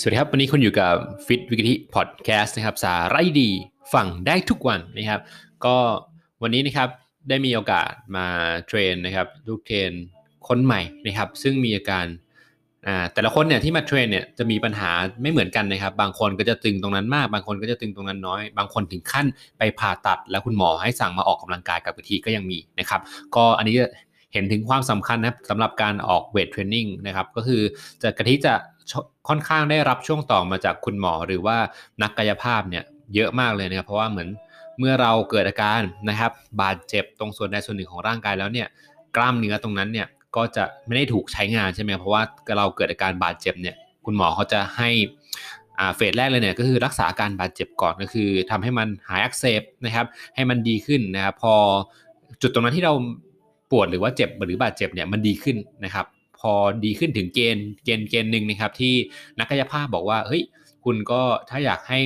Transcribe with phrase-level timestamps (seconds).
[0.00, 0.94] สวัสดีครับ วันนี้คุณอยู่กับ
[1.26, 3.50] Fit with Kathi พอดแคสต์นะครับ สาระดี
[3.94, 5.20] ฟังได้ทุกวันนะครับ
[5.64, 5.76] ก็
[6.42, 6.88] วันนี้นะครับ
[7.28, 8.26] ได้มีโอกาสมา
[8.66, 9.90] train นะครับลูก train
[10.48, 12.06] คนใหม่นะครับ ซึ่งมีอาการ
[13.12, 14.90] แต่ละคนเนี่ยที่มา train เนี่ยจะมีปัญหา
[15.22, 19.26] ไม่เหมือนกันนะครับ บางคนก็จะตึงตรงนั้นมาก บางคนก็จะตึงตรงนั้นน้อย บางคนถึงขั้น
[19.58, 23.00] ไปผ่าตัด แล้วคุณหมอให้สั่งมาออกกำลังกายกับกะทิก็ยังมีนะครับ
[23.34, 23.76] ก็อันนี้
[24.32, 27.62] เห็นถึงความสำคัญนะครับสำหรับการออก weight training นะครับก็คือ
[28.02, 28.54] จะกะทิจะ
[29.28, 31.56] ค่อนข้างได้รับช่วงต่อมาจากคุณหมอหรือว่า
[32.02, 32.84] นักกายภาพเนี่ย
[33.14, 34.28] เยอะมากเลยนะครับเพราะว่าเหมือน
[34.78, 38.68] เมื่อเราเกิดอาการนะครับบาดเจ็บตรงส่วนใดส่วนหนึ่งของร่างกายแล้วเนี่ย
[39.16, 40.06] กล้ามเนื้อตรงนั้นเนี่ย
[40.36, 42.22] ก็จะไม่ได้ถูกใช้งานใช่ไหมเพราะว่า
[42.58, 44.90] เราเกิดอาการบาดเจ็บเนี่ยคุณหมอเขาจะให้
[45.96, 51.54] เฟสแรกเลยเนี่ยก็คือรักษาอาการบาดเจ็บก่อนก็คือทำให้มันหายอักเสบนะครับให้มันดีขึ้นนะครับพอ
[52.42, 52.94] จุดตรงนั้นที่เรา
[53.70, 56.06] ปวดหรือว่าเจ็บหรือบาดเจ็บเนี่ยมันดีขึ้นนะครับ
[56.40, 56.52] พอ
[56.84, 58.94] ดีขึ้นถึงเกณฑ์เกณฑ์เกณฑ์หนึ่งนะครับ ที่
[59.38, 60.42] นักกายภาพบอกว่าเฮ้ย
[60.84, 61.20] คุณก็
[61.50, 61.98] ถ้าอยากให้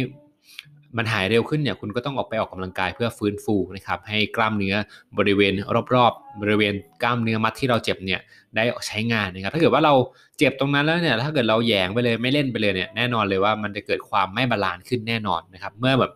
[0.96, 4.74] มันหายเร็วขึ้นเนี่ยคุณก็ต้องออกไปออกกำลังกายเพื่อฟื้นฟูนะครับให้กล้ามเนื้อ
[5.18, 5.52] บริเวณ
[5.94, 8.20] รอบๆ บริเวณกล้ามเนื้อมัดที่เราเจ็บเนี่ย
[8.56, 9.94] ได้ใช้งานนะครับ ถ้าเกิดว่าเรา
[10.38, 16.12] เจ็บตรงนั้นแล้วเนี่ยถ้าเกิดเราแยงไปเลยไม่เล่นไปเลยเนี่ยแน่นอนเลยว่ามันจะเกิดความไม่ balance ขึ้นแน่นอนนะครับ เมื่อแบบ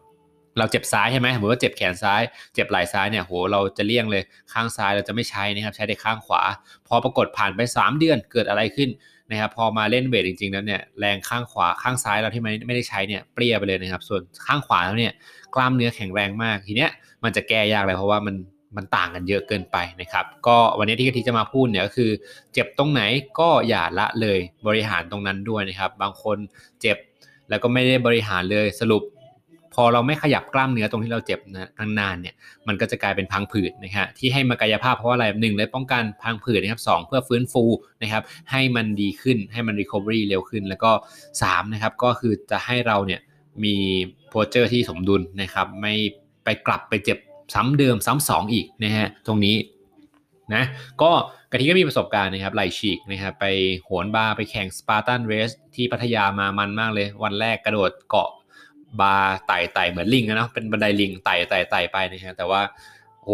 [0.58, 2.22] เราเจ็บซ้ายใช่ไหมสมมติว่าเจ็บแขนซ้าย
[2.54, 6.42] เจ็บไหล่ซ้ายเนี่ยโหเราจะเลี่ยงเลยข้างซ้ายเราจะไม่ใช้นะครับใช้แต่ข้างขวา
[6.88, 8.90] พอปรากฏผ่านไป 3 เดือนเกิดอะไรขึ้น
[9.30, 15.12] นะครับพอมาเล่นเวทจริงๆแล้วเนี่ยแรงข้างขวาข้างซ้ายเราที่ไม่ไม่ได้ใช้เนี่ยเปรี้ยไปเลยนะครับ ส่วนข้างขวาแล้วเนี่ย
[15.54, 16.90] กล้ามเนื้อแข็งแรงมากทีเนี้ย
[17.24, 18.36] มันจะแก้ยากเลยเพราะว่ามัน
[18.76, 22.10] มันต่างกันเยอะเกินไปนะครับ ก็วันนี้ที่กะทิจะมาพูดเนี่ยก็คือ
[22.52, 23.02] เจ็บตรงไหน
[23.40, 26.36] ก็อย่าละเลยบริหารตรงนั้นด้วยนะครับ บางคน
[26.80, 26.96] เจ็บ
[27.48, 29.02] แล้วก็ไม่ได้บริหารเลยสรุป
[29.82, 32.34] อเราไม่ขยับกล้ามเนื้อตรงที่เราเจ็บนะนานๆเนี่ย
[32.66, 37.64] มันก็จะกลายเป็นพังผืดนะฮะที่ให้มากายภาพเพราะอะไรหนึ่งเลยป้องกันพังผืดนะครับสองเพื่อฟื้นฟู
[38.02, 40.90] นะครับให้มันดีขึ้นให้มัน recovery เร็วขึ้น แล้วก็
[41.32, 43.20] 3นะครับก็คือจะให้เราเนี่ย
[43.64, 43.74] มี
[44.28, 45.94] posture ที่สมดุลนะครับไม่
[46.44, 47.18] ไปกลับไปเจ็บ
[47.54, 49.56] ซ้ำเดิมซ้ำสองอีกนะฮะตรงนี้
[50.54, 50.64] นะ
[51.02, 51.10] ก็
[51.50, 53.46] กะทิก็มีประสบการณ์นะครับไหล่ฉีกนะครับไป
[53.84, 58.30] โหนบาร์ไปแข่ง Spartan Race ที่พัทยามามันมากเลย วันแรกกระโดดเกาะ
[59.00, 62.62] บาร์ไต่ไต่เหมือนลิงนะเนาะเป็นบันไดลิงไต่ไต่ไต่ไปนะฮะแต่ว่า
[63.22, 63.30] โห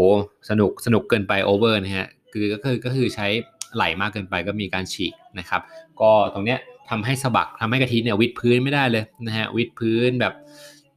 [0.50, 3.26] สนุกสนุกเกินไป over นะฮะคือก็คือก็คือใช้
[3.74, 5.60] ไหล่มากเกินไปก็มีการฉีกนะครับ
[6.00, 6.58] ก็ตรงเนี้ย
[6.90, 10.34] ทำให้สะบักทำให้กะทิเนี่ยวิดพื้นไม่ได้เลยนะฮะวิดพื้นแบบ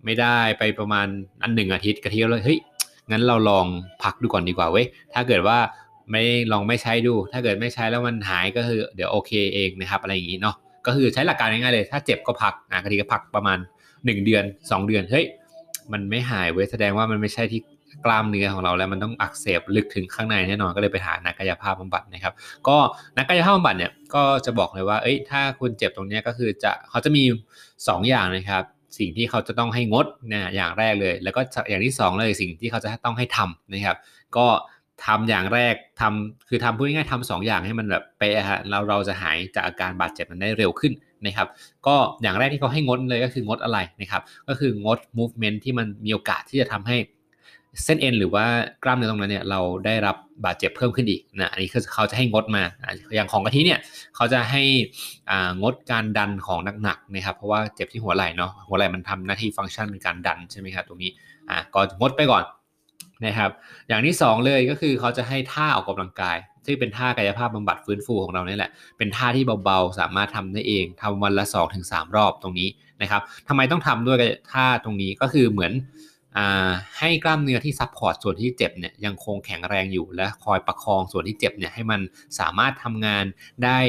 [0.06, 1.08] ไม่ได้ไปประมาณ
[1.44, 2.60] อันหนึ่งอาทิตย์กะทิเลยเฮ้ย
[3.12, 3.66] งั้นเราลอง
[4.04, 5.58] พักดูก่อนดีกว่าเว้ยถ้าเกิดว่า
[6.12, 13.58] ไม่ลองไม่ใช้ดู ถ้าเกิดไม่ใช้แล้วมันหายก็คือเดี๋ยวโอเคเองนะครับอะไรอย่างนี้เนาะก็คือใช้หลักการง่ายๆเลย ถ้าเจ็บก็พักอะกะทิก็พักประมาณ
[14.06, 15.26] 1 เดือน 2 เดือนเฮ้ย
[15.92, 17.62] มันไม่หายเว้ยแสดงว่ามันไม่ใช่ที่
[18.06, 22.34] กล้ามเนื้อของเราแล้วมันต้องอักเสบลึกถึงข้างในแน่นอนก็เลยไปหานักกายภาพบำบัดนะครับ
[22.68, 22.78] ก็
[23.18, 27.24] นักกายภาพบำบัดเนี่ยก็จะบอกเลยว่าเอ้ยถ้าคุณเจ็บตรงนี้ก็คือจะเขาจะมี
[27.66, 28.64] 2 อย่างนะครับ
[28.98, 33.98] สิ่งที่เขาจะต้องให้งดนะอย่างแรกเลย แล้วก็อย่างที่2เลยสิ่งที่เขาจะต้องให้ทำนะครับ
[34.38, 34.46] ก็
[35.06, 40.94] ทำอย่างแรกทำคือทำพูดง่ายๆทำสองอย่างให้มันแบบเป๊ะฮะแล้วเราจะหายจากอาการบาดเจ็บมันได้เร็วขึ้น
[41.26, 41.48] นะครับ
[41.88, 46.98] ก็อย่างแรกที่เขาให้งดเลยก็คืองดอะไรนะครับ ก็คืองด movement ที่มันมีโอกาสที่จะทำให้
[47.84, 48.46] เส้นเอ็นหรือว่า
[48.84, 50.16] กล้ามเนื้อตรงนั้นเนี่ยเราได้รับ
[50.46, 52.64] บาดเจ็บเพิ่มขึ้นอีกนะอันนี้คือเขาจะให้งดมา
[53.16, 53.80] อย่างของกะทิเนี่ย
[54.16, 54.64] เขาจะให้
[55.62, 61.12] งดการดันของหนักๆนะครับเพราะว่าเจ็บที่หัวไหล่เนาะหัวไหล่มันทำหน้าที่ฟังก์ชันเป็นการดันใช่ไหมครับตรงนี้
[61.50, 62.44] อ่าก็งดไปก่อน
[63.26, 63.52] นะครับ
[63.88, 71.46] อย่างที่ 2 เลยก็คือเขาจะให้ท่าออกกำลังกายซึ่งเป็นท่ากายภาพบำบัดฟื้นฟูของเราเนี่ยแหละ เป็นท่าที่เบาๆ สามารถทำได้เองทำวันละ
[71.80, 72.70] 2-3 รอบตรงนี้
[73.02, 74.18] นะครับทำไมต้องทำด้วย
[74.54, 75.74] ท่าตรงนี้ก็คือเหมือน
[77.00, 82.02] ให้กล้ามเนื้อที่ support ส่วนที่เจ็บเนี่ยยังคงแข็งแรงอยู่และคอยประคองส่วนที่เจ็บเนี่ยให้มัน
[82.40, 83.26] สามารถทำงาน
[83.64, 83.80] ได้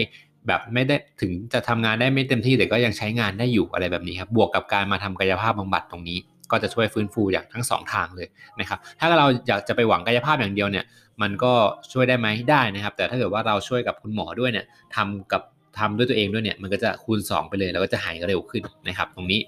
[0.47, 6.19] แบบไม่ได้ถึงจะทำงานได้ไม่เต็มที่แต่ก็ยังใช้งานได้อยู่อะไรแบบนี้ครับบวกกับการมาทำกายภาพบำบัดตรงนี้
[6.50, 8.28] ก็จะช่วยฟื้นฟูอย่างทั้ง 2 ทางเลย
[8.60, 10.84] นะครับถ้าเราอยากจะไปหวังกายภาพอย่างเดียวเนี่ย
[11.22, 11.53] มันก็
[11.92, 14.66] ช่วยได้ไหมได้นะครับ แต่ถ้าเกิดว่าเราช่วยกับคุณหมอด้วยเนี่ย
[14.97, 15.42] ทำกับ
[15.78, 19.40] ทำด้วยตัวเองด้วยเนี่ยมันก็จะคูณ 2 ไปเลยแล้วก็จะหายเร็วขึ้นนะครับ ตรงนี้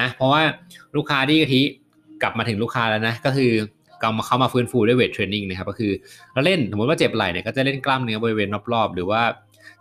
[0.00, 0.42] นะเพราะว่า
[0.96, 1.62] ลูกค้าที่กะทิ
[2.22, 3.52] กลับมาถึงลูกค้าแล้วนะก็คือ
[4.00, 5.92] เขามาเข้ามาฟื้นฟูด้วย weight training นะครับก็คือ
[6.32, 9.22] เราเล่นสมมติว่าเจ็บไหล่เนี่ยก็จะเล่นกล้ามเนื้อบริเวณรอบๆ หรือว่า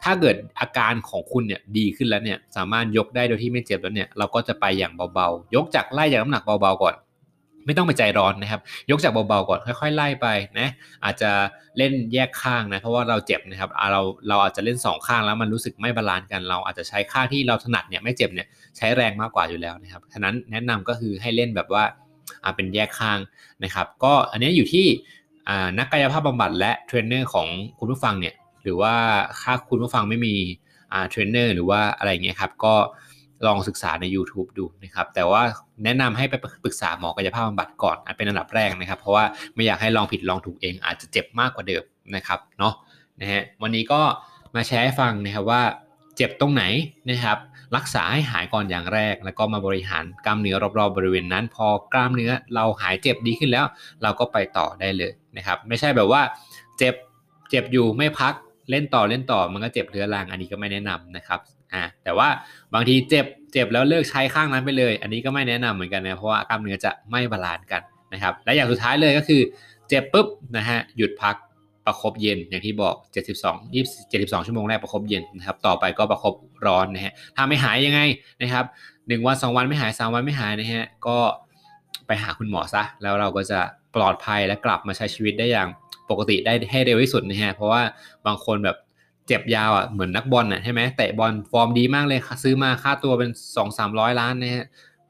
[0.03, 6.95] ถ้าเกิดอาการของคุณเนี่ยดีขึ้นแล้วเนี่ยสามารถยกได้โดยที่ไม่เจ็บแล้วเนี่ยเราก็จะไปอย่างเบาๆ ยกจากไล่จากน้ำหนักเบาๆก่อน
[7.65, 10.27] ไม่ต้องไปใจร้อนนะครับ ยกจากเบาๆก่อนค่อย ๆ ไล่ไป
[10.59, 10.69] นะ
[11.05, 11.31] อาจจะ
[11.77, 18.47] เล่นแยกข้างนะเพราะว่าเราเจ็บนะครับเราเราอาจจะเล่น 2 ข้างแล้วมันรู้สึกไม่ balance กัน เราอาจจะใช้ข้างที่เราถนัดเนี่ยไม่เจ็บเนี่ย
[18.77, 21.83] ใช้แรงมากกว่าอยู่แล้วนะครับฉะนั้นแนะนำก็คือให้เล่นแบบว่า
[22.55, 23.19] เป็นแยกข้าง
[23.63, 24.85] นะครับ ก็อันนี้อยู่ที่
[25.79, 27.47] นักกายภาพบำบัดและเทรนเนอร์ของ
[27.79, 28.33] คุณผู้ฟังเนี่ย
[28.63, 28.95] หรือว่า
[29.41, 30.35] ถ้าคุณผู้ฟังไม่มี
[31.09, 32.75] เทรนเนอร์หรือว่าอะไรเงี้ยครับก็
[33.47, 35.41] ลองศึกษาใน YouTube ดูนะครับ แต่ว่า
[35.83, 36.33] แนะนำให้ไป
[36.63, 39.25] ปรึกษาหมอกายภาพบำบัดก่อนอันเป็นอันดับแรกนะครับ เพราะว่า
[39.55, 41.83] ไม่อยากให้ลองผิดลองถูกเองอาจจะเจ็บมากกว่าเดิม
[42.15, 42.73] นะครับเนาะ
[43.19, 44.01] นะฮะวันนี้ก็
[44.55, 45.61] มาแชร์ให้ฟังนะครับว่า
[46.15, 46.63] เจ็บตรงไหน
[47.09, 47.37] นะครับ
[47.75, 53.65] รักษาให้หายก่อนอย่างแรก แล้วก็มาบริหารกล้ามเนื้อรอบๆ บริเวณนั้น พอกล้ามเนื้อเราหายเจ็บดีขึ้นแล้ว
[54.03, 56.21] เราก็ไปต่อได้เลยนะครับ ไม่ใช่แบบว่า
[56.77, 56.95] เจ็บ
[57.49, 58.33] เจ็บอยู่ไม่พัก
[58.69, 61.39] เล่นต่อเล่นต่อมันก็เจ็บเรื้อรังอันนี้ก็ไม่แนะนำนะครับ
[61.73, 62.27] อ่าแต่ว่า
[62.73, 67.81] บางทีเจ็บเจ็บแล้วเลิกใช้ข้างนั้นไปเลย อันนี้ก็ไม่แนะนำเหมือนกันนะเพราะว่ากล้ามเนื้อจะไม่ balance กัน
[68.13, 69.41] นะครับและอย่างสุดท้ายเลยก็คือ
[69.89, 70.27] เจ็บปุ๊บ
[70.57, 71.35] นะฮะหยุดพัก
[71.85, 72.95] ประคบเย็นอย่างที่บอก
[73.35, 76.33] 72 72 ชั่วโมงแรกประคบเย็นนะครับต่อไปก็ประคบ
[76.67, 77.99] ร้อนนะฮะถ้าไม่หายยังไง
[78.41, 78.65] นะครับ
[79.07, 81.17] หนึ่งวันสองวันไม่หายสามวันไม่หายนะฮะก็
[82.07, 83.59] ไปหาคุณหมอซะแล้วเราก็จะ
[83.95, 85.67] ปลอดภัยและกลับมาใช้ชีวิตได้อย่าง
[86.09, 87.81] ปกติได้ให้เร็วที่สุดนะฮะเพราะว่า
[88.25, 88.77] บางคนแบบ
[89.27, 94.65] เจ็บยาวอะเหมือนนักบอลน่ะใช่ไหมเตะบอลฟอร์มดีมากเลยซื้อมาค่าตัวเป็น 2 3 0 0 ล้านนะฮะ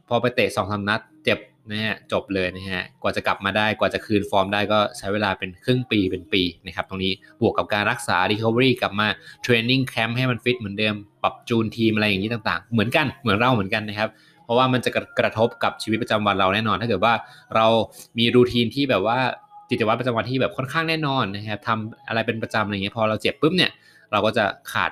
[0.07, 1.39] พอไปเตะ2อสนัดเจ็บ
[1.71, 7.11] นะฮะจบเลยนะฮะกว่าจะกลับมาได้กว่าจะคืนฟอร์มได้ก็ใช้เวลาเป็นครึ่งปีเป็นปีนะครับตรงนี้
[7.41, 9.07] บวกกับการรักษา recovery กลับมา
[9.43, 14.09] เทรนนิ่งแคมป์ให้มันฟิตเหมือนเดิม ปรับจูนทีมอะไรอย่างนี้ต่างๆ เหมือนกันเหมือนเราเหมือนกันนะครับ
[14.45, 17.13] เพราะว่ามันจะกระทบกับชีวิตประจำวันเราแน่นอน ถ้าเกิดว่า
[17.55, 17.67] เรา
[18.19, 19.19] มีรูทีนที่แบบว่า
[19.69, 23.71] กิจวัตรประจำวันที่แบบค่อนข้างแน่นอนนะครับทำอะไรเป็นประจำอะไรเงี้ยพอเราเจ็บปุ๊บเนี่ย
[24.11, 24.91] เราก็จะขาด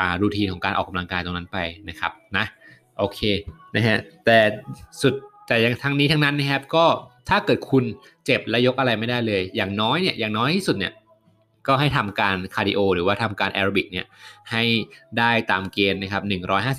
[0.00, 1.58] อ่ารูทีนของการออกกำลังกายตรงนั้นไป
[1.88, 2.44] นะครับนะ
[2.98, 3.20] โอเค
[3.74, 4.38] นะฮะแต่
[5.02, 5.14] สุด
[5.48, 6.84] แต่ยังทั้งนี้ทั้งนั้นนะครับก็
[7.28, 7.84] ถ้าเกิดคุณ
[8.24, 10.92] เจ็บและยกอะไรไม่ได้เลย อย่างน้อยเนี่ยอย่างน้อยที่สุดเนี่ย
[11.68, 14.06] ก็ให้ทำการ cardio หรือว่าทำการแอโรบิกเนี่ย
[14.50, 14.62] ให้
[15.18, 16.22] ได้ตามเกณฑ์นะครับ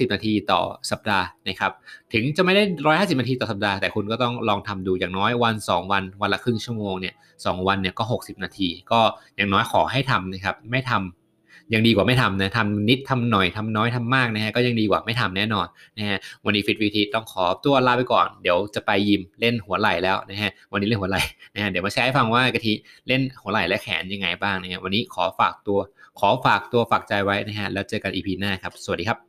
[0.07, 0.61] 150 นาทีต่อ
[0.91, 1.71] สัปดาห์นะครับ
[2.13, 8.99] ถึงจะไม่ได้ 150 นาทีต่อสัปดาห์ แต่คุณก็ต้องลองทำดูอย่างน้อยวัน 2 วัน วันละครึ่งชั่วโมงเนี่ยสองวันเนี่ยก็ 60 นาที ก็
[9.35, 11.26] อย่างน้อยขอให้ทำนะครับ ไม่ทำ
[11.73, 15.67] ยังดีกว่าไม่ทำนะทำนิดทำหน่อยทำน้อยทำมากนะฮะก็ยังดีกว่าไม่ทำแน่นอน
[15.97, 21.21] นะฮะวันนี้ฟิตวีทีต้องขอตัวลาไปก่อนเดี๋ยวจะไปยิมเล่นหัวไหล่แล้วนะฮะวันนี้เล่นหัวไหล่
[21.53, 22.73] นะฮะเดี๋ยวมาแชร์ให้ฟังว่ากะทิ
[23.07, 25.79] เล่นหัวไหล่และแขนยังไงบ้างนะฮะวันนี้ขอฝากตัว
[26.19, 29.26] ขอฝากตัวฝากใจไว้นะฮะแล้วเจอกันอีพีหน้าครับ สวัสดีครับ